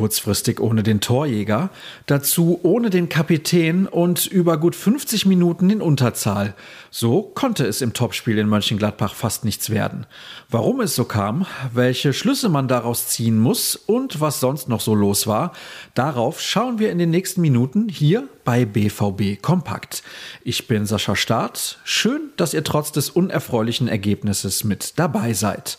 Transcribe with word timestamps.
kurzfristig 0.00 0.60
ohne 0.60 0.82
den 0.82 1.02
Torjäger, 1.02 1.68
dazu 2.06 2.58
ohne 2.62 2.88
den 2.88 3.10
Kapitän 3.10 3.86
und 3.86 4.24
über 4.24 4.56
gut 4.56 4.74
50 4.74 5.26
Minuten 5.26 5.68
in 5.68 5.82
Unterzahl. 5.82 6.54
So 6.90 7.20
konnte 7.20 7.66
es 7.66 7.82
im 7.82 7.92
Topspiel 7.92 8.38
in 8.38 8.48
Mönchengladbach 8.48 9.12
fast 9.12 9.44
nichts 9.44 9.68
werden. 9.68 10.06
Warum 10.48 10.80
es 10.80 10.94
so 10.94 11.04
kam, 11.04 11.44
welche 11.74 12.14
Schlüsse 12.14 12.48
man 12.48 12.66
daraus 12.66 13.08
ziehen 13.08 13.38
muss 13.38 13.76
und 13.76 14.22
was 14.22 14.40
sonst 14.40 14.70
noch 14.70 14.80
so 14.80 14.94
los 14.94 15.26
war, 15.26 15.52
darauf 15.92 16.40
schauen 16.40 16.78
wir 16.78 16.90
in 16.90 16.96
den 16.96 17.10
nächsten 17.10 17.42
Minuten 17.42 17.90
hier 17.90 18.26
bei 18.46 18.64
BVB 18.64 19.42
Kompakt. 19.42 20.02
Ich 20.42 20.66
bin 20.66 20.86
Sascha 20.86 21.14
Staat. 21.14 21.78
Schön, 21.84 22.30
dass 22.38 22.54
ihr 22.54 22.64
trotz 22.64 22.90
des 22.90 23.10
unerfreulichen 23.10 23.86
Ergebnisses 23.86 24.64
mit 24.64 24.98
dabei 24.98 25.34
seid. 25.34 25.76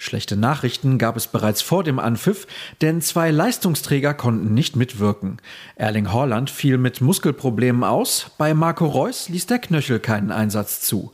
Schlechte 0.00 0.36
Nachrichten 0.36 0.96
gab 0.96 1.16
es 1.16 1.26
bereits 1.26 1.60
vor 1.60 1.82
dem 1.82 1.98
Anpfiff, 1.98 2.46
denn 2.80 3.00
zwei 3.00 3.32
Leistungsträger 3.32 4.14
konnten 4.14 4.54
nicht 4.54 4.76
mitwirken. 4.76 5.38
Erling 5.74 6.12
Haaland 6.12 6.50
fiel 6.50 6.78
mit 6.78 7.00
Muskelproblemen 7.00 7.82
aus, 7.82 8.30
bei 8.38 8.54
Marco 8.54 8.86
Reus 8.86 9.28
ließ 9.28 9.46
der 9.46 9.58
Knöchel 9.58 9.98
keinen 9.98 10.30
Einsatz 10.30 10.80
zu. 10.82 11.10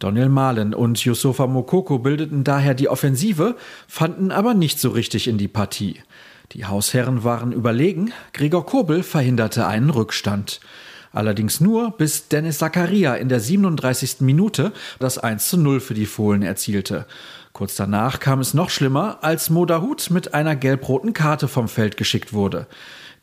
Daniel 0.00 0.28
Mahlen 0.28 0.74
und 0.74 1.02
Yusufa 1.04 1.46
Mokoko 1.46 2.00
bildeten 2.00 2.42
daher 2.42 2.74
die 2.74 2.88
Offensive, 2.88 3.56
fanden 3.86 4.32
aber 4.32 4.52
nicht 4.52 4.80
so 4.80 4.90
richtig 4.90 5.28
in 5.28 5.38
die 5.38 5.48
Partie. 5.48 6.00
Die 6.52 6.66
Hausherren 6.66 7.22
waren 7.22 7.52
überlegen, 7.52 8.12
Gregor 8.32 8.66
Kobel 8.66 9.04
verhinderte 9.04 9.66
einen 9.66 9.90
Rückstand. 9.90 10.60
Allerdings 11.14 11.60
nur, 11.60 11.92
bis 11.92 12.28
Dennis 12.28 12.58
Zakaria 12.58 13.14
in 13.14 13.28
der 13.28 13.38
37. 13.38 14.16
Minute 14.20 14.72
das 14.98 15.16
1 15.16 15.48
zu 15.48 15.56
0 15.56 15.78
für 15.78 15.94
die 15.94 16.06
Fohlen 16.06 16.42
erzielte. 16.42 17.06
Kurz 17.52 17.76
danach 17.76 18.18
kam 18.18 18.40
es 18.40 18.52
noch 18.52 18.68
schlimmer, 18.68 19.18
als 19.22 19.48
Modahut 19.48 20.10
mit 20.10 20.34
einer 20.34 20.56
gelb-roten 20.56 21.12
Karte 21.12 21.46
vom 21.46 21.68
Feld 21.68 21.96
geschickt 21.96 22.32
wurde. 22.32 22.66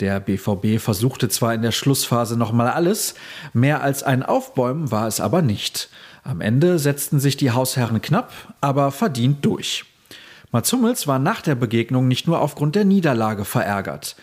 Der 0.00 0.20
BVB 0.20 0.78
versuchte 0.78 1.30
zwar 1.30 1.54
in 1.54 1.62
der 1.62 1.72
Schlussphase 1.72 2.36
nochmal 2.36 2.68
alles, 2.68 3.14
mehr 3.54 3.82
als 3.82 4.02
ein 4.02 4.22
Aufbäumen 4.22 4.90
war 4.90 5.08
es 5.08 5.18
aber 5.18 5.40
nicht. 5.40 5.88
Am 6.22 6.42
Ende 6.42 6.78
setzten 6.78 7.20
sich 7.20 7.38
die 7.38 7.52
Hausherren 7.52 8.02
knapp, 8.02 8.32
aber 8.60 8.92
verdient 8.92 9.42
durch. 9.46 9.86
Mats 10.52 10.70
Hummels 10.72 11.06
war 11.06 11.18
nach 11.18 11.40
der 11.40 11.54
Begegnung 11.54 12.06
nicht 12.06 12.26
nur 12.26 12.40
aufgrund 12.40 12.74
der 12.74 12.84
Niederlage 12.84 13.46
verärgert. 13.46 14.14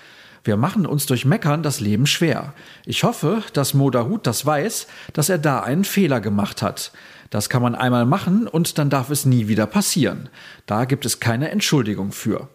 Wir 0.46 0.58
machen 0.58 0.86
uns 0.86 1.08
durch 1.08 1.26
Meckern 1.26 1.64
das 1.64 1.80
Leben 1.80 2.06
schwer. 2.06 2.54
Ich 2.86 3.04
hoffe, 3.04 3.42
dass 3.54 3.74
Modahut 3.74 4.28
das 4.28 4.46
weiß, 4.46 4.86
dass 5.12 5.28
er 5.28 5.40
da 5.40 5.62
einen 5.62 5.84
Fehler 5.84 6.22
gemacht 6.22 6.62
hat. 6.62 6.92
Das 7.32 7.50
kann 7.50 7.64
man 7.64 7.74
einmal 7.74 8.06
machen 8.06 8.48
und 8.48 8.78
dann 8.78 8.92
darf 8.92 9.10
es 9.10 9.26
nie 9.26 9.48
wieder 9.48 9.66
passieren. 9.66 10.30
Da 10.68 10.86
gibt 10.86 11.04
es 11.04 11.20
keine 11.20 11.50
Entschuldigung 11.50 12.12
für. 12.12 12.48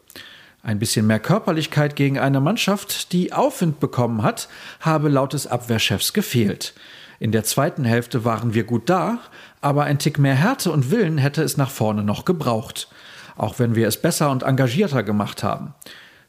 Ein 0.62 0.78
bisschen 0.78 1.08
mehr 1.08 1.18
Körperlichkeit 1.18 1.96
gegen 1.96 2.16
eine 2.16 2.40
Mannschaft, 2.40 3.12
die 3.12 3.32
Aufwind 3.32 3.80
bekommen 3.80 4.22
hat, 4.22 4.48
habe 4.78 5.08
laut 5.08 5.32
des 5.32 5.48
Abwehrchefs 5.48 6.12
gefehlt. 6.12 6.74
In 7.18 7.32
der 7.32 7.42
zweiten 7.42 7.84
Hälfte 7.84 8.24
waren 8.24 8.54
wir 8.54 8.62
gut 8.62 8.88
da, 8.88 9.18
aber 9.60 9.82
ein 9.82 9.98
Tick 9.98 10.16
mehr 10.20 10.36
Härte 10.36 10.70
und 10.70 10.92
Willen 10.92 11.18
hätte 11.18 11.42
es 11.42 11.56
nach 11.56 11.70
vorne 11.70 12.04
noch 12.04 12.24
gebraucht. 12.24 12.88
Auch 13.36 13.58
wenn 13.58 13.74
wir 13.74 13.88
es 13.88 14.00
besser 14.00 14.30
und 14.30 14.44
engagierter 14.44 15.02
gemacht 15.02 15.42
haben. 15.42 15.74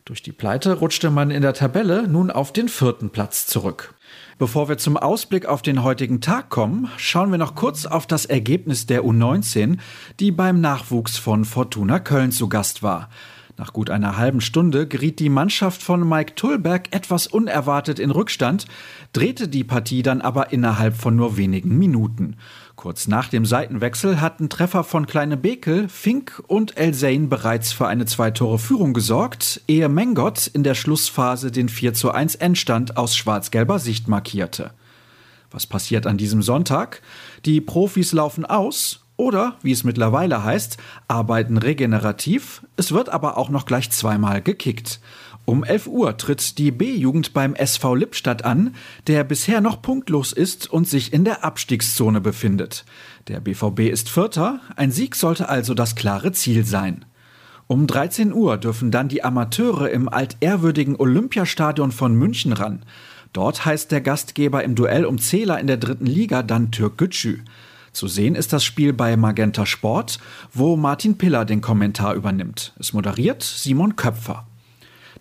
Durch 0.05 0.23
die 0.23 0.31
Pleite 0.31 0.79
rutschte 0.79 1.11
man 1.11 1.29
in 1.29 1.43
der 1.43 1.53
Tabelle 1.53 2.07
nun 2.07 2.31
auf 2.31 2.51
den 2.51 2.69
vierten 2.69 3.11
Platz 3.11 3.45
zurück. 3.45 3.93
Bevor 4.39 4.67
wir 4.67 4.79
zum 4.79 4.97
Ausblick 4.97 5.45
auf 5.45 5.61
den 5.61 5.83
heutigen 5.83 6.21
Tag 6.21 6.49
kommen, 6.49 6.89
schauen 6.97 7.29
wir 7.29 7.37
noch 7.37 7.53
kurz 7.53 7.85
auf 7.85 8.07
das 8.07 8.25
Ergebnis 8.25 8.87
der 8.87 9.03
U19, 9.03 9.77
die 10.19 10.31
beim 10.31 10.59
Nachwuchs 10.59 11.17
von 11.17 11.45
Fortuna 11.45 11.99
Köln 11.99 12.31
zu 12.31 12.49
Gast 12.49 12.81
war. 12.81 13.09
Nach 13.57 13.73
gut 13.73 13.89
einer 13.89 14.17
halben 14.17 14.41
Stunde 14.41 14.87
geriet 14.87 15.19
die 15.19 15.29
Mannschaft 15.29 15.83
von 15.83 16.07
Mike 16.07 16.35
Tullberg 16.35 16.87
etwas 16.91 17.27
unerwartet 17.27 17.99
in 17.99 18.11
Rückstand, 18.11 18.65
drehte 19.13 19.47
die 19.47 19.63
Partie 19.63 20.03
dann 20.03 20.21
aber 20.21 20.51
innerhalb 20.53 20.95
von 20.95 21.15
nur 21.15 21.37
wenigen 21.37 21.77
Minuten. 21.77 22.37
Kurz 22.75 23.07
nach 23.07 23.27
dem 23.27 23.45
Seitenwechsel 23.45 24.21
hatten 24.21 24.49
Treffer 24.49 24.83
von 24.83 25.05
Kleine 25.05 25.37
Bekel, 25.37 25.89
Fink 25.89 26.41
und 26.47 26.77
El 26.77 26.93
Zain 26.93 27.29
bereits 27.29 27.73
für 27.73 27.87
eine 27.87 28.05
Zwei-Tore-Führung 28.05 28.93
gesorgt, 28.93 29.61
ehe 29.67 29.89
Mengot 29.89 30.47
in 30.47 30.63
der 30.63 30.75
Schlussphase 30.75 31.51
den 31.51 31.69
4 31.69 31.93
zu 31.93 32.11
1 32.11 32.35
Endstand 32.35 32.97
aus 32.97 33.15
schwarz-gelber 33.15 33.79
Sicht 33.79 34.07
markierte. 34.07 34.71
Was 35.51 35.67
passiert 35.67 36.07
an 36.07 36.17
diesem 36.17 36.41
Sonntag? 36.41 37.01
Die 37.45 37.59
Profis 37.59 38.13
laufen 38.13 38.45
aus 38.45 39.00
oder, 39.17 39.57
wie 39.61 39.71
es 39.71 39.83
mittlerweile 39.83 40.43
heißt, 40.43 40.77
arbeiten 41.07 41.57
regenerativ. 41.57 42.65
Es 42.75 42.91
wird 42.91 43.09
aber 43.09 43.37
auch 43.37 43.49
noch 43.49 43.65
gleich 43.65 43.91
zweimal 43.91 44.41
gekickt. 44.41 44.99
Um 45.45 45.63
11 45.63 45.87
Uhr 45.87 46.17
tritt 46.17 46.57
die 46.59 46.71
B-Jugend 46.71 47.33
beim 47.33 47.55
SV 47.55 47.95
Lippstadt 47.95 48.45
an, 48.45 48.75
der 49.07 49.23
bisher 49.23 49.59
noch 49.59 49.81
punktlos 49.81 50.33
ist 50.33 50.71
und 50.71 50.87
sich 50.87 51.13
in 51.13 51.25
der 51.25 51.43
Abstiegszone 51.43 52.21
befindet. 52.21 52.85
Der 53.27 53.39
BVB 53.39 53.91
ist 53.91 54.09
Vierter, 54.09 54.59
ein 54.75 54.91
Sieg 54.91 55.15
sollte 55.15 55.49
also 55.49 55.73
das 55.73 55.95
klare 55.95 56.31
Ziel 56.31 56.63
sein. 56.63 57.05
Um 57.67 57.87
13 57.87 58.33
Uhr 58.33 58.57
dürfen 58.57 58.91
dann 58.91 59.07
die 59.07 59.23
Amateure 59.23 59.89
im 59.89 60.09
altehrwürdigen 60.09 60.95
Olympiastadion 60.95 61.91
von 61.91 62.13
München 62.13 62.53
ran. 62.53 62.85
Dort 63.33 63.65
heißt 63.65 63.91
der 63.91 64.01
Gastgeber 64.01 64.63
im 64.63 64.75
Duell 64.75 65.05
um 65.05 65.17
Zähler 65.19 65.59
in 65.59 65.67
der 65.67 65.77
dritten 65.77 66.05
Liga 66.05 66.43
dann 66.43 66.71
Türk 66.71 66.97
Gütschü. 66.97 67.39
Zu 67.93 68.07
sehen 68.07 68.35
ist 68.35 68.53
das 68.53 68.63
Spiel 68.63 68.93
bei 68.93 69.17
Magenta 69.17 69.65
Sport, 69.65 70.19
wo 70.53 70.77
Martin 70.77 71.17
Piller 71.17 71.45
den 71.45 71.61
Kommentar 71.61 72.15
übernimmt. 72.15 72.73
Es 72.79 72.93
moderiert 72.93 73.43
Simon 73.43 73.95
Köpfer. 73.95 74.47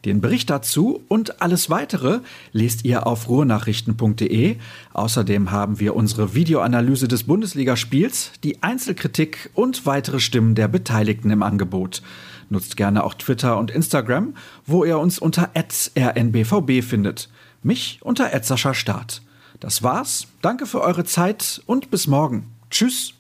Den 0.05 0.23
Bericht 0.23 0.49
dazu 0.49 1.03
und 1.09 1.43
alles 1.43 1.69
weitere 1.69 2.21
lest 2.53 2.85
ihr 2.85 3.07
auf 3.07 3.29
ruhrnachrichten.de. 3.29 4.57
Außerdem 4.95 5.51
haben 5.51 5.79
wir 5.79 5.95
unsere 5.95 6.35
Videoanalyse 6.35 7.07
des 7.07 7.25
Bundesligaspiels, 7.25 8.33
die 8.43 8.63
Einzelkritik 8.63 9.51
und 9.55 9.85
weitere 9.85 10.21
Stimmen 10.21 10.55
der 10.55 10.69
Beteiligten 10.69 11.31
im 11.31 11.43
Angebot. 11.43 12.03
Nutzt 12.49 12.77
gerne 12.77 13.05
auch 13.05 13.15
Twitter 13.15 13.59
und 13.59 13.71
Instagram, 13.71 14.35
wo 14.65 14.85
ihr 14.85 14.99
uns 14.99 15.19
unter 15.19 15.51
rnbvb 15.55 16.83
findet. 16.83 17.29
Mich 17.63 17.99
unter 18.01 18.31
Start. 18.75 19.23
Das 19.61 19.83
war's. 19.83 20.29
Danke 20.41 20.65
für 20.65 20.81
eure 20.81 21.05
Zeit 21.05 21.61
und 21.67 21.91
bis 21.91 22.07
morgen. 22.07 22.60
Tschüss. 22.71 23.15